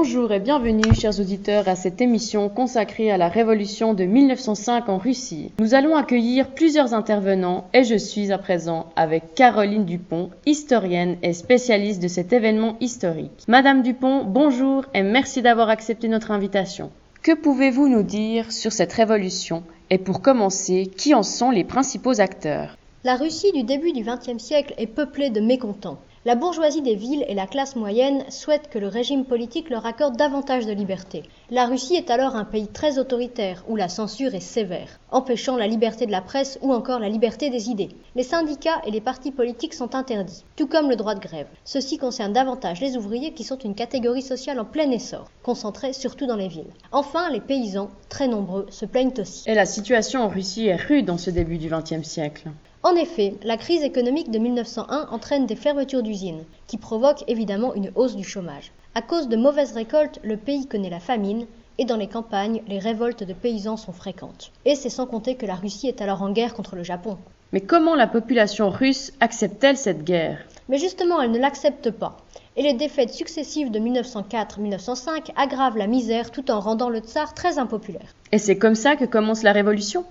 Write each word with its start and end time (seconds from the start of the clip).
Bonjour 0.00 0.30
et 0.30 0.38
bienvenue, 0.38 0.94
chers 0.94 1.18
auditeurs, 1.18 1.66
à 1.66 1.74
cette 1.74 2.00
émission 2.00 2.48
consacrée 2.48 3.10
à 3.10 3.16
la 3.16 3.28
révolution 3.28 3.94
de 3.94 4.04
1905 4.04 4.88
en 4.88 4.96
Russie. 4.96 5.50
Nous 5.58 5.74
allons 5.74 5.96
accueillir 5.96 6.54
plusieurs 6.54 6.94
intervenants 6.94 7.66
et 7.74 7.82
je 7.82 7.96
suis 7.96 8.30
à 8.30 8.38
présent 8.38 8.90
avec 8.94 9.34
Caroline 9.34 9.84
Dupont, 9.84 10.30
historienne 10.46 11.16
et 11.24 11.32
spécialiste 11.32 12.00
de 12.00 12.06
cet 12.06 12.32
événement 12.32 12.76
historique. 12.80 13.42
Madame 13.48 13.82
Dupont, 13.82 14.22
bonjour 14.22 14.84
et 14.94 15.02
merci 15.02 15.42
d'avoir 15.42 15.68
accepté 15.68 16.06
notre 16.06 16.30
invitation. 16.30 16.92
Que 17.24 17.34
pouvez-vous 17.34 17.88
nous 17.88 18.04
dire 18.04 18.52
sur 18.52 18.70
cette 18.70 18.92
révolution 18.92 19.64
et 19.90 19.98
pour 19.98 20.22
commencer, 20.22 20.88
qui 20.96 21.12
en 21.12 21.24
sont 21.24 21.50
les 21.50 21.64
principaux 21.64 22.20
acteurs? 22.20 22.76
La 23.02 23.16
Russie 23.16 23.50
du 23.50 23.64
début 23.64 23.90
du 23.90 24.04
XXe 24.04 24.40
siècle 24.40 24.74
est 24.78 24.86
peuplée 24.86 25.30
de 25.30 25.40
mécontents. 25.40 25.98
La 26.28 26.34
bourgeoisie 26.34 26.82
des 26.82 26.94
villes 26.94 27.24
et 27.26 27.32
la 27.32 27.46
classe 27.46 27.74
moyenne 27.74 28.22
souhaitent 28.28 28.68
que 28.68 28.78
le 28.78 28.88
régime 28.88 29.24
politique 29.24 29.70
leur 29.70 29.86
accorde 29.86 30.18
davantage 30.18 30.66
de 30.66 30.74
liberté. 30.74 31.22
La 31.48 31.64
Russie 31.64 31.94
est 31.94 32.10
alors 32.10 32.36
un 32.36 32.44
pays 32.44 32.68
très 32.68 32.98
autoritaire, 32.98 33.64
où 33.66 33.76
la 33.76 33.88
censure 33.88 34.34
est 34.34 34.40
sévère, 34.40 35.00
empêchant 35.10 35.56
la 35.56 35.66
liberté 35.66 36.04
de 36.04 36.10
la 36.10 36.20
presse 36.20 36.58
ou 36.60 36.74
encore 36.74 36.98
la 36.98 37.08
liberté 37.08 37.48
des 37.48 37.70
idées. 37.70 37.88
Les 38.14 38.24
syndicats 38.24 38.82
et 38.86 38.90
les 38.90 39.00
partis 39.00 39.32
politiques 39.32 39.72
sont 39.72 39.94
interdits, 39.94 40.44
tout 40.54 40.66
comme 40.66 40.90
le 40.90 40.96
droit 40.96 41.14
de 41.14 41.20
grève. 41.20 41.48
Ceci 41.64 41.96
concerne 41.96 42.34
davantage 42.34 42.82
les 42.82 42.98
ouvriers 42.98 43.32
qui 43.32 43.44
sont 43.44 43.56
une 43.60 43.74
catégorie 43.74 44.20
sociale 44.20 44.60
en 44.60 44.66
plein 44.66 44.90
essor, 44.90 45.30
concentrée 45.42 45.94
surtout 45.94 46.26
dans 46.26 46.36
les 46.36 46.48
villes. 46.48 46.74
Enfin, 46.92 47.30
les 47.30 47.40
paysans, 47.40 47.88
très 48.10 48.28
nombreux, 48.28 48.66
se 48.68 48.84
plaignent 48.84 49.14
aussi. 49.18 49.48
Et 49.48 49.54
la 49.54 49.64
situation 49.64 50.20
en 50.20 50.28
Russie 50.28 50.66
est 50.66 50.76
rude 50.76 51.06
dans 51.06 51.16
ce 51.16 51.30
début 51.30 51.56
du 51.56 51.70
XXe 51.70 52.06
siècle. 52.06 52.50
En 52.84 52.94
effet, 52.94 53.34
la 53.42 53.56
crise 53.56 53.82
économique 53.82 54.30
de 54.30 54.38
1901 54.38 55.08
entraîne 55.10 55.46
des 55.46 55.56
fermetures 55.56 56.04
d'usines, 56.04 56.44
qui 56.68 56.78
provoquent 56.78 57.24
évidemment 57.26 57.74
une 57.74 57.90
hausse 57.96 58.14
du 58.14 58.22
chômage. 58.22 58.70
À 58.94 59.02
cause 59.02 59.28
de 59.28 59.36
mauvaises 59.36 59.72
récoltes, 59.72 60.20
le 60.22 60.36
pays 60.36 60.66
connaît 60.66 60.88
la 60.88 61.00
famine, 61.00 61.46
et 61.78 61.84
dans 61.84 61.96
les 61.96 62.06
campagnes, 62.06 62.62
les 62.68 62.78
révoltes 62.78 63.24
de 63.24 63.32
paysans 63.32 63.76
sont 63.76 63.92
fréquentes. 63.92 64.52
Et 64.64 64.76
c'est 64.76 64.90
sans 64.90 65.06
compter 65.06 65.34
que 65.34 65.46
la 65.46 65.56
Russie 65.56 65.88
est 65.88 66.00
alors 66.00 66.22
en 66.22 66.30
guerre 66.30 66.54
contre 66.54 66.76
le 66.76 66.84
Japon. 66.84 67.18
Mais 67.52 67.60
comment 67.60 67.96
la 67.96 68.06
population 68.06 68.70
russe 68.70 69.12
accepte-t-elle 69.20 69.76
cette 69.76 70.04
guerre? 70.04 70.38
Mais 70.68 70.78
justement, 70.78 71.20
elle 71.20 71.30
ne 71.32 71.38
l'accepte 71.38 71.90
pas. 71.90 72.16
Et 72.56 72.62
les 72.62 72.74
défaites 72.74 73.14
successives 73.14 73.70
de 73.70 73.78
1904-1905 73.78 75.32
aggravent 75.36 75.78
la 75.78 75.86
misère 75.86 76.30
tout 76.30 76.50
en 76.50 76.60
rendant 76.60 76.90
le 76.90 76.98
tsar 76.98 77.32
très 77.34 77.58
impopulaire. 77.58 78.14
Et 78.32 78.38
c'est 78.38 78.58
comme 78.58 78.74
ça 78.74 78.96
que 78.96 79.04
commence 79.04 79.42
la 79.42 79.52
révolution? 79.52 80.04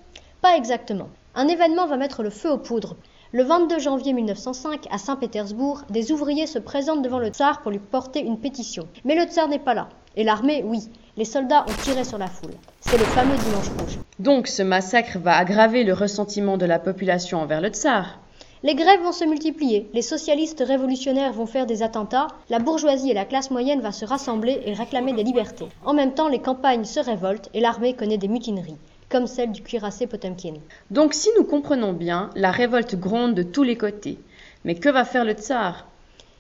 Pas 0.48 0.56
exactement. 0.56 1.10
Un 1.36 1.50
événement 1.50 1.88
va 1.88 1.98
mettre 1.98 2.24
le 2.24 2.30
feu 2.30 2.50
aux 2.50 2.58
poudres. 2.58 2.96
Le 3.34 3.44
22 3.44 3.80
janvier 3.80 4.14
1905, 4.14 4.88
à 4.90 4.98
Saint-Pétersbourg, 4.98 5.82
des 5.90 6.14
ouvriers 6.14 6.48
se 6.48 6.58
présentent 6.58 7.02
devant 7.02 7.20
le 7.20 7.28
tsar 7.28 7.62
pour 7.62 7.72
lui 7.72 7.80
porter 7.80 8.22
une 8.22 8.40
pétition. 8.40 8.88
Mais 9.04 9.16
le 9.16 9.26
tsar 9.30 9.50
n'est 9.50 9.60
pas 9.60 9.74
là. 9.74 9.90
Et 10.16 10.24
l'armée, 10.24 10.64
oui. 10.66 10.88
Les 11.18 11.26
soldats 11.26 11.66
ont 11.68 11.84
tiré 11.84 12.06
sur 12.06 12.18
la 12.18 12.28
foule. 12.28 12.54
C'est 12.80 12.98
le 12.98 13.04
fameux 13.04 13.36
dimanche 13.36 13.68
rouge. 13.78 14.00
Donc 14.20 14.48
ce 14.48 14.64
massacre 14.64 15.18
va 15.20 15.36
aggraver 15.36 15.84
le 15.84 15.92
ressentiment 15.92 16.56
de 16.56 16.66
la 16.66 16.80
population 16.80 17.42
envers 17.42 17.60
le 17.60 17.68
tsar? 17.68 18.18
Les 18.64 18.76
grèves 18.76 19.04
vont 19.04 19.12
se 19.12 19.26
multiplier, 19.26 19.90
les 19.94 20.02
socialistes 20.02 20.64
révolutionnaires 20.66 21.34
vont 21.34 21.46
faire 21.46 21.66
des 21.66 21.84
attentats, 21.84 22.28
la 22.50 22.60
bourgeoisie 22.60 23.12
et 23.12 23.14
la 23.14 23.26
classe 23.26 23.52
moyenne 23.52 23.82
va 23.82 23.92
se 23.92 24.06
rassembler 24.06 24.62
et 24.66 24.74
réclamer 24.74 25.12
des 25.12 25.24
libertés. 25.24 25.68
En 25.86 25.94
même 25.94 26.14
temps, 26.14 26.30
les 26.30 26.40
campagnes 26.40 26.86
se 26.86 27.02
révoltent 27.02 27.50
et 27.54 27.60
l'armée 27.60 27.96
connaît 27.96 28.18
des 28.18 28.30
mutineries 28.30 28.78
comme 29.10 29.28
celle 29.28 29.52
du 29.52 29.62
cuirassé 29.62 30.08
Potemkin. 30.08 30.54
Donc 30.92 31.14
si 31.14 31.30
nous 31.38 31.44
comprenons 31.44 31.94
bien, 31.94 32.30
la 32.36 32.52
révolte 32.52 32.96
gronde 32.96 33.36
de 33.36 33.44
tous 33.44 33.64
les 33.64 33.78
côtés. 33.78 34.20
Mais 34.66 34.76
que 34.76 34.90
va 34.90 35.06
faire 35.06 35.26
le 35.26 35.34
tsar? 35.34 35.88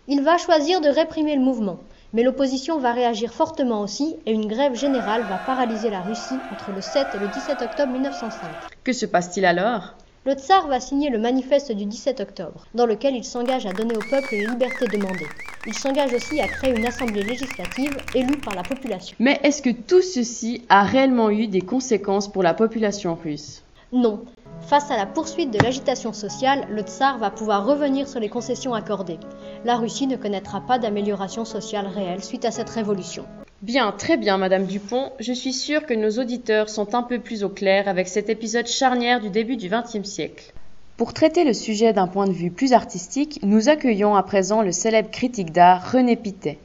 Il 0.07 0.21
va 0.21 0.37
choisir 0.37 0.81
de 0.81 0.89
réprimer 0.89 1.35
le 1.35 1.41
mouvement. 1.41 1.79
Mais 2.13 2.23
l'opposition 2.23 2.79
va 2.79 2.93
réagir 2.93 3.33
fortement 3.33 3.81
aussi 3.81 4.15
et 4.25 4.31
une 4.31 4.47
grève 4.47 4.75
générale 4.75 5.23
va 5.23 5.37
paralyser 5.37 5.89
la 5.89 6.01
Russie 6.01 6.39
entre 6.53 6.71
le 6.71 6.81
7 6.81 7.07
et 7.15 7.19
le 7.19 7.27
17 7.27 7.61
octobre 7.61 7.91
1905. 7.91 8.49
Que 8.83 8.93
se 8.93 9.05
passe-t-il 9.05 9.45
alors? 9.45 9.95
Le 10.25 10.33
tsar 10.33 10.67
va 10.67 10.79
signer 10.79 11.09
le 11.09 11.19
manifeste 11.19 11.71
du 11.71 11.85
17 11.85 12.19
octobre, 12.21 12.65
dans 12.73 12.85
lequel 12.85 13.15
il 13.15 13.23
s'engage 13.23 13.65
à 13.65 13.73
donner 13.73 13.95
au 13.95 14.01
peuple 14.09 14.27
les 14.31 14.45
libertés 14.45 14.87
demandées. 14.87 15.27
Il 15.67 15.73
s'engage 15.73 16.13
aussi 16.13 16.39
à 16.39 16.47
créer 16.47 16.73
une 16.73 16.85
assemblée 16.85 17.23
législative 17.23 17.97
élue 18.15 18.37
par 18.37 18.55
la 18.55 18.63
population. 18.63 19.17
Mais 19.19 19.37
est-ce 19.43 19.61
que 19.61 19.69
tout 19.69 20.01
ceci 20.01 20.61
a 20.69 20.83
réellement 20.83 21.29
eu 21.29 21.47
des 21.47 21.59
conséquences 21.59 22.31
pour 22.31 22.41
la 22.41 22.53
population 22.53 23.15
russe 23.15 23.63
Non. 23.91 24.21
Face 24.61 24.89
à 24.91 24.95
la 24.95 25.05
poursuite 25.05 25.51
de 25.51 25.61
l'agitation 25.61 26.13
sociale, 26.13 26.67
le 26.71 26.83
tsar 26.83 27.17
va 27.17 27.31
pouvoir 27.31 27.65
revenir 27.65 28.07
sur 28.07 28.21
les 28.21 28.29
concessions 28.29 28.73
accordées. 28.73 29.19
La 29.65 29.75
Russie 29.75 30.07
ne 30.07 30.15
connaîtra 30.15 30.61
pas 30.61 30.79
d'amélioration 30.79 31.43
sociale 31.43 31.87
réelle 31.87 32.23
suite 32.23 32.45
à 32.45 32.51
cette 32.51 32.69
révolution. 32.69 33.25
Bien, 33.61 33.91
très 33.91 34.15
bien, 34.15 34.37
Madame 34.37 34.67
Dupont. 34.67 35.11
Je 35.19 35.33
suis 35.33 35.53
sûre 35.53 35.85
que 35.85 35.93
nos 35.93 36.11
auditeurs 36.11 36.69
sont 36.69 36.95
un 36.95 37.03
peu 37.03 37.19
plus 37.19 37.43
au 37.43 37.49
clair 37.49 37.89
avec 37.89 38.07
cet 38.07 38.29
épisode 38.29 38.67
charnière 38.67 39.19
du 39.19 39.29
début 39.29 39.57
du 39.57 39.67
XXe 39.67 40.07
siècle. 40.07 40.53
Pour 40.97 41.13
traiter 41.13 41.43
le 41.43 41.53
sujet 41.53 41.93
d'un 41.93 42.07
point 42.07 42.25
de 42.25 42.33
vue 42.33 42.49
plus 42.49 42.73
artistique, 42.73 43.39
nous 43.43 43.69
accueillons 43.69 44.15
à 44.15 44.23
présent 44.23 44.63
le 44.63 44.71
célèbre 44.71 45.11
critique 45.11 45.51
d'art 45.51 45.91
René 45.91 46.15
Pitet. 46.15 46.57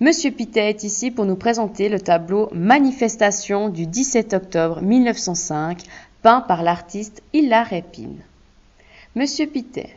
Monsieur 0.00 0.32
Pitet 0.32 0.70
est 0.70 0.82
ici 0.82 1.12
pour 1.12 1.24
nous 1.24 1.36
présenter 1.36 1.88
le 1.88 2.00
tableau 2.00 2.48
Manifestation 2.52 3.68
du 3.68 3.86
17 3.86 4.34
octobre 4.34 4.82
1905, 4.82 5.84
peint 6.22 6.40
par 6.40 6.64
l'artiste 6.64 7.22
Hilar 7.32 7.72
Épine. 7.72 8.18
Monsieur 9.14 9.46
Pitet, 9.46 9.90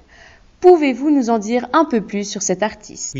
pouvez-vous 0.62 1.10
nous 1.10 1.32
en 1.32 1.40
dire 1.40 1.68
un 1.74 1.86
peu 1.86 2.02
plus 2.02 2.30
sur 2.30 2.44
cet 2.44 2.62
artiste? 2.62 3.18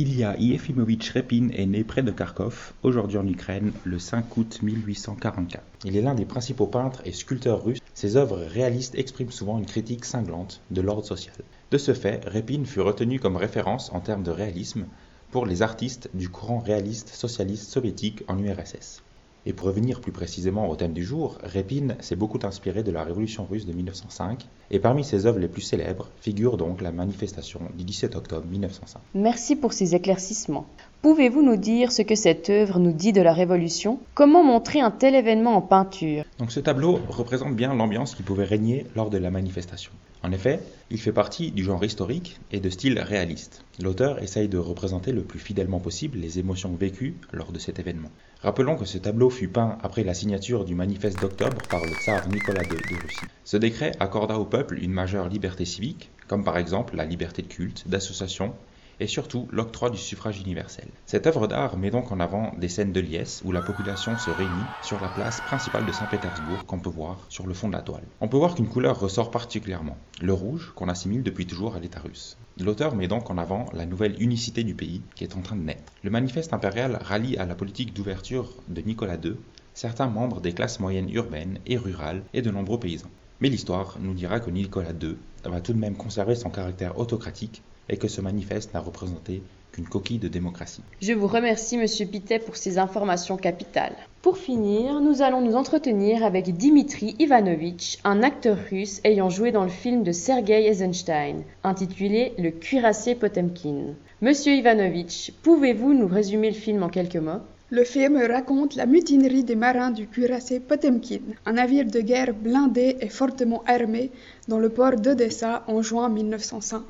Ilya 0.00 0.36
Yefimovitch 0.38 1.10
Repin 1.10 1.48
est 1.52 1.66
né 1.66 1.82
près 1.82 2.04
de 2.04 2.12
Kharkov, 2.12 2.72
aujourd'hui 2.84 3.18
en 3.18 3.26
Ukraine, 3.26 3.72
le 3.82 3.98
5 3.98 4.36
août 4.36 4.60
1844. 4.62 5.64
Il 5.84 5.96
est 5.96 6.02
l'un 6.02 6.14
des 6.14 6.24
principaux 6.24 6.68
peintres 6.68 7.02
et 7.04 7.10
sculpteurs 7.10 7.64
russes. 7.64 7.80
Ses 7.94 8.14
œuvres 8.14 8.38
réalistes 8.38 8.94
expriment 8.94 9.32
souvent 9.32 9.58
une 9.58 9.66
critique 9.66 10.04
cinglante 10.04 10.62
de 10.70 10.82
l'ordre 10.82 11.04
social. 11.04 11.34
De 11.72 11.78
ce 11.78 11.94
fait, 11.94 12.24
Repin 12.28 12.64
fut 12.64 12.80
retenu 12.80 13.18
comme 13.18 13.36
référence 13.36 13.90
en 13.92 13.98
termes 13.98 14.22
de 14.22 14.30
réalisme 14.30 14.86
pour 15.32 15.46
les 15.46 15.62
artistes 15.62 16.10
du 16.14 16.28
courant 16.28 16.60
réaliste 16.60 17.08
socialiste 17.08 17.68
soviétique 17.68 18.22
en 18.28 18.38
URSS. 18.38 19.02
Et 19.46 19.52
pour 19.52 19.68
revenir 19.68 20.00
plus 20.00 20.12
précisément 20.12 20.68
au 20.68 20.76
thème 20.76 20.92
du 20.92 21.04
jour, 21.04 21.38
Repin 21.42 21.96
s'est 22.00 22.16
beaucoup 22.16 22.38
inspiré 22.42 22.82
de 22.82 22.90
la 22.90 23.04
révolution 23.04 23.46
russe 23.46 23.66
de 23.66 23.72
1905, 23.72 24.46
et 24.70 24.78
parmi 24.78 25.04
ses 25.04 25.26
œuvres 25.26 25.38
les 25.38 25.48
plus 25.48 25.62
célèbres 25.62 26.10
figure 26.20 26.56
donc 26.56 26.80
la 26.80 26.92
manifestation 26.92 27.60
du 27.76 27.84
17 27.84 28.16
octobre 28.16 28.46
1905. 28.46 29.00
Merci 29.14 29.56
pour 29.56 29.72
ces 29.72 29.94
éclaircissements. 29.94 30.66
Pouvez-vous 31.00 31.42
nous 31.42 31.56
dire 31.56 31.92
ce 31.92 32.02
que 32.02 32.16
cette 32.16 32.50
œuvre 32.50 32.80
nous 32.80 32.90
dit 32.90 33.12
de 33.12 33.22
la 33.22 33.32
Révolution? 33.32 34.00
Comment 34.14 34.42
montrer 34.42 34.80
un 34.80 34.90
tel 34.90 35.14
événement 35.14 35.54
en 35.54 35.62
peinture? 35.62 36.24
Donc 36.40 36.50
ce 36.50 36.58
tableau 36.58 36.98
représente 37.08 37.54
bien 37.54 37.72
l'ambiance 37.72 38.16
qui 38.16 38.24
pouvait 38.24 38.44
régner 38.44 38.84
lors 38.96 39.08
de 39.08 39.16
la 39.16 39.30
manifestation. 39.30 39.92
En 40.24 40.32
effet, 40.32 40.58
il 40.90 40.98
fait 40.98 41.12
partie 41.12 41.52
du 41.52 41.62
genre 41.62 41.84
historique 41.84 42.40
et 42.50 42.58
de 42.58 42.68
style 42.68 42.98
réaliste. 42.98 43.64
L'auteur 43.80 44.20
essaye 44.20 44.48
de 44.48 44.58
représenter 44.58 45.12
le 45.12 45.22
plus 45.22 45.38
fidèlement 45.38 45.78
possible 45.78 46.18
les 46.18 46.40
émotions 46.40 46.74
vécues 46.74 47.14
lors 47.32 47.52
de 47.52 47.60
cet 47.60 47.78
événement. 47.78 48.10
Rappelons 48.42 48.74
que 48.74 48.84
ce 48.84 48.98
tableau 48.98 49.30
fut 49.30 49.46
peint 49.46 49.78
après 49.84 50.02
la 50.02 50.14
signature 50.14 50.64
du 50.64 50.74
manifeste 50.74 51.20
d'octobre 51.20 51.62
par 51.70 51.84
le 51.84 51.92
tsar 51.92 52.28
Nicolas 52.28 52.64
II 52.64 52.70
de 52.70 53.00
Russie. 53.00 53.26
Ce 53.44 53.56
décret 53.56 53.92
accorda 54.00 54.36
au 54.36 54.44
peuple 54.44 54.82
une 54.82 54.92
majeure 54.92 55.28
liberté 55.28 55.64
civique, 55.64 56.10
comme 56.26 56.42
par 56.42 56.58
exemple 56.58 56.96
la 56.96 57.04
liberté 57.04 57.42
de 57.42 57.46
culte, 57.46 57.84
d'association 57.86 58.52
et 59.00 59.06
surtout 59.06 59.48
l'octroi 59.50 59.90
du 59.90 59.98
suffrage 59.98 60.40
universel. 60.40 60.88
Cette 61.06 61.26
œuvre 61.26 61.46
d'art 61.46 61.76
met 61.76 61.90
donc 61.90 62.12
en 62.12 62.20
avant 62.20 62.52
des 62.58 62.68
scènes 62.68 62.92
de 62.92 63.00
liesse 63.00 63.42
où 63.44 63.52
la 63.52 63.62
population 63.62 64.16
se 64.16 64.30
réunit 64.30 64.70
sur 64.80 65.00
la 65.00 65.08
place 65.08 65.40
principale 65.40 65.86
de 65.86 65.92
Saint-Pétersbourg 65.92 66.66
qu'on 66.66 66.80
peut 66.80 66.90
voir 66.90 67.26
sur 67.28 67.46
le 67.46 67.54
fond 67.54 67.68
de 67.68 67.74
la 67.74 67.82
toile. 67.82 68.06
On 68.20 68.28
peut 68.28 68.36
voir 68.36 68.54
qu'une 68.54 68.68
couleur 68.68 68.98
ressort 68.98 69.30
particulièrement, 69.30 69.98
le 70.20 70.32
rouge 70.32 70.72
qu'on 70.74 70.88
assimile 70.88 71.22
depuis 71.22 71.46
toujours 71.46 71.76
à 71.76 71.80
l'État 71.80 72.00
russe. 72.00 72.36
L'auteur 72.60 72.94
met 72.94 73.08
donc 73.08 73.30
en 73.30 73.38
avant 73.38 73.66
la 73.72 73.86
nouvelle 73.86 74.20
unicité 74.20 74.64
du 74.64 74.74
pays 74.74 75.02
qui 75.14 75.24
est 75.24 75.36
en 75.36 75.42
train 75.42 75.56
de 75.56 75.62
naître. 75.62 75.92
Le 76.02 76.10
manifeste 76.10 76.52
impérial 76.52 76.98
rallie 77.00 77.36
à 77.36 77.46
la 77.46 77.54
politique 77.54 77.94
d'ouverture 77.94 78.52
de 78.68 78.80
Nicolas 78.80 79.18
II 79.22 79.36
certains 79.78 80.08
membres 80.08 80.40
des 80.40 80.52
classes 80.52 80.80
moyennes 80.80 81.10
urbaines 81.10 81.60
et 81.64 81.76
rurales 81.76 82.24
et 82.34 82.42
de 82.42 82.50
nombreux 82.50 82.80
paysans. 82.80 83.10
Mais 83.40 83.48
l'histoire 83.48 83.96
nous 84.00 84.14
dira 84.14 84.40
que 84.40 84.50
Nicolas 84.50 84.92
II 85.00 85.16
va 85.44 85.60
tout 85.60 85.72
de 85.72 85.78
même 85.78 85.96
conserver 85.96 86.34
son 86.34 86.50
caractère 86.50 86.98
autocratique 86.98 87.62
et 87.88 87.96
que 87.96 88.08
ce 88.08 88.20
manifeste 88.20 88.74
n'a 88.74 88.80
représenté 88.80 89.42
qu'une 89.70 89.86
coquille 89.86 90.18
de 90.18 90.28
démocratie. 90.28 90.82
Je 91.00 91.12
vous 91.12 91.26
remercie, 91.26 91.76
Monsieur 91.76 92.06
Pitet, 92.06 92.38
pour 92.40 92.56
ces 92.56 92.78
informations 92.78 93.36
capitales. 93.36 93.96
Pour 94.22 94.38
finir, 94.38 95.00
nous 95.00 95.22
allons 95.22 95.40
nous 95.40 95.54
entretenir 95.54 96.24
avec 96.24 96.56
Dimitri 96.56 97.14
Ivanovitch, 97.18 97.98
un 98.04 98.22
acteur 98.22 98.58
russe 98.70 99.00
ayant 99.04 99.30
joué 99.30 99.52
dans 99.52 99.64
le 99.64 99.70
film 99.70 100.02
de 100.02 100.12
Sergei 100.12 100.66
Eisenstein, 100.66 101.44
intitulé 101.62 102.32
Le 102.38 102.50
cuirassé 102.50 103.14
Potemkin. 103.14 103.94
Monsieur 104.20 104.52
Ivanovitch, 104.54 105.32
pouvez-vous 105.42 105.94
nous 105.94 106.08
résumer 106.08 106.48
le 106.50 106.56
film 106.56 106.82
en 106.82 106.88
quelques 106.88 107.16
mots? 107.16 107.40
Le 107.70 107.84
film 107.84 108.16
raconte 108.16 108.76
la 108.76 108.86
mutinerie 108.86 109.44
des 109.44 109.54
marins 109.54 109.90
du 109.90 110.06
cuirassé 110.06 110.58
Potemkin, 110.58 111.20
un 111.44 111.52
navire 111.52 111.84
de 111.84 112.00
guerre 112.00 112.32
blindé 112.32 112.96
et 113.02 113.10
fortement 113.10 113.62
armé 113.66 114.10
dans 114.48 114.58
le 114.58 114.70
port 114.70 114.96
d'Odessa 114.96 115.64
en 115.66 115.82
juin 115.82 116.08
1905. 116.08 116.82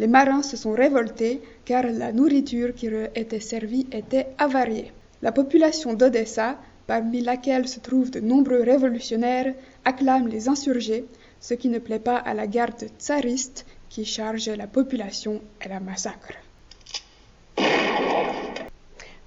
Les 0.00 0.08
marins 0.08 0.42
se 0.42 0.56
sont 0.56 0.72
révoltés 0.72 1.40
car 1.64 1.84
la 1.86 2.12
nourriture 2.12 2.74
qui 2.74 2.88
leur 2.88 3.10
était 3.14 3.38
servie 3.38 3.86
était 3.92 4.26
avariée. 4.38 4.92
La 5.22 5.30
population 5.30 5.94
d'Odessa, 5.94 6.58
parmi 6.88 7.20
laquelle 7.20 7.68
se 7.68 7.78
trouvent 7.78 8.10
de 8.10 8.18
nombreux 8.18 8.62
révolutionnaires, 8.62 9.54
acclame 9.84 10.26
les 10.26 10.48
insurgés, 10.48 11.04
ce 11.38 11.54
qui 11.54 11.68
ne 11.68 11.78
plaît 11.78 12.00
pas 12.00 12.16
à 12.16 12.34
la 12.34 12.48
garde 12.48 12.88
tsariste 12.98 13.66
qui 13.88 14.04
charge 14.04 14.48
la 14.48 14.66
population 14.66 15.40
et 15.64 15.68
la 15.68 15.78
massacre. 15.78 16.34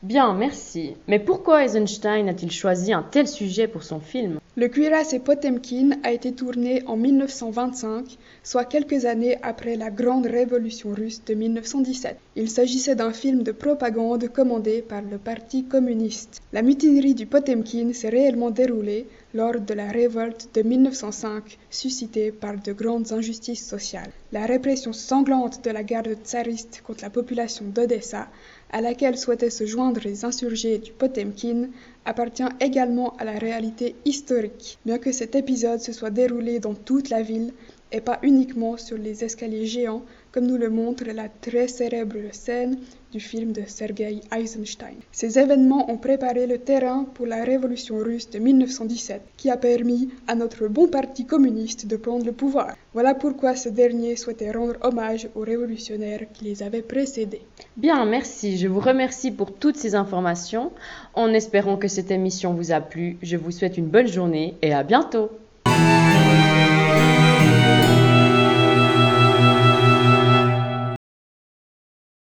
Bien, 0.03 0.33
merci. 0.33 0.95
Mais 1.07 1.19
pourquoi 1.19 1.63
Eisenstein 1.63 2.27
a-t-il 2.27 2.51
choisi 2.51 2.92
un 2.92 3.03
tel 3.03 3.27
sujet 3.27 3.68
pour 3.68 3.83
son 3.83 4.00
film? 4.00 4.39
Le 4.57 4.68
cuirassé 4.68 5.19
Potemkin 5.19 5.92
a 6.03 6.12
été 6.12 6.31
tourné 6.31 6.81
en 6.88 6.98
1925, 6.98 8.18
soit 8.44 8.65
quelques 8.65 9.06
années 9.06 9.38
après 9.44 9.75
la 9.75 9.92
Grande 9.92 10.25
Révolution 10.25 10.89
russe 10.89 11.24
de 11.24 11.36
1917. 11.36 12.18
Il 12.36 12.50
s'agissait 12.50 12.95
d'un 12.95 13.13
film 13.13 13.44
de 13.44 13.51
propagande 13.51 14.27
commandé 14.27 14.81
par 14.81 15.03
le 15.03 15.19
Parti 15.19 15.65
communiste. 15.65 16.42
La 16.51 16.63
mutinerie 16.63 17.13
du 17.13 17.27
Potemkin 17.27 17.94
s'est 17.94 18.09
réellement 18.09 18.50
déroulée 18.50 19.07
lors 19.33 19.59
de 19.59 19.74
la 19.74 19.88
révolte 19.88 20.50
de 20.53 20.63
1905 20.63 21.57
suscitée 21.69 22.31
par 22.31 22.57
de 22.57 22.74
grandes 22.74 23.13
injustices 23.13 23.65
sociales. 23.65 24.12
La 24.33 24.45
répression 24.45 24.92
sanglante 24.94 25.63
de 25.63 25.71
la 25.71 25.83
garde 25.83 26.18
tsariste 26.24 26.81
contre 26.86 27.03
la 27.03 27.09
population 27.09 27.65
d'Odessa 27.65 28.27
à 28.71 28.81
laquelle 28.81 29.18
souhaitaient 29.18 29.50
se 29.50 29.65
joindre 29.65 30.01
les 30.03 30.25
insurgés 30.25 30.77
du 30.77 30.91
Potemkin, 30.91 31.69
appartient 32.06 32.44
également 32.59 33.15
à 33.18 33.25
la 33.25 33.38
réalité 33.38 33.95
historique, 34.06 34.79
bien 34.85 34.97
que 34.97 35.12
cet 35.12 35.35
épisode 35.35 35.79
se 35.81 35.94
soit 35.94 36.09
déroulé 36.09 36.59
dans 36.59 36.73
toute 36.73 37.09
la 37.09 37.21
ville 37.21 37.53
et 37.91 38.01
pas 38.01 38.19
uniquement 38.23 38.77
sur 38.77 38.97
les 38.97 39.23
escaliers 39.23 39.65
géants, 39.65 40.03
comme 40.31 40.47
nous 40.47 40.57
le 40.57 40.69
montre 40.69 41.03
la 41.05 41.27
très 41.29 41.67
célèbre 41.67 42.17
scène 42.31 42.77
du 43.11 43.19
film 43.19 43.51
de 43.51 43.63
Sergei 43.67 44.21
Eisenstein. 44.33 44.95
Ces 45.11 45.37
événements 45.37 45.91
ont 45.91 45.97
préparé 45.97 46.47
le 46.47 46.57
terrain 46.57 47.05
pour 47.13 47.25
la 47.25 47.43
révolution 47.43 47.97
russe 47.97 48.29
de 48.29 48.39
1917, 48.39 49.21
qui 49.35 49.49
a 49.49 49.57
permis 49.57 50.09
à 50.27 50.35
notre 50.35 50.67
bon 50.67 50.87
parti 50.87 51.25
communiste 51.25 51.87
de 51.87 51.97
prendre 51.97 52.25
le 52.25 52.31
pouvoir. 52.31 52.75
Voilà 52.93 53.13
pourquoi 53.13 53.55
ce 53.55 53.67
dernier 53.69 54.15
souhaitait 54.15 54.51
rendre 54.51 54.75
hommage 54.81 55.27
aux 55.35 55.41
révolutionnaires 55.41 56.25
qui 56.33 56.45
les 56.45 56.63
avaient 56.63 56.81
précédés. 56.81 57.41
Bien, 57.75 58.05
merci. 58.05 58.57
Je 58.57 58.67
vous 58.67 58.79
remercie 58.79 59.31
pour 59.31 59.53
toutes 59.53 59.77
ces 59.77 59.95
informations. 59.95 60.71
En 61.13 61.33
espérant 61.33 61.75
que 61.75 61.89
cette 61.89 62.11
émission 62.11 62.53
vous 62.53 62.71
a 62.71 62.79
plu, 62.79 63.17
je 63.21 63.35
vous 63.35 63.51
souhaite 63.51 63.77
une 63.77 63.87
bonne 63.87 64.07
journée 64.07 64.55
et 64.61 64.73
à 64.73 64.83
bientôt. 64.83 65.29